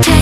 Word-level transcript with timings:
Take 0.00 0.21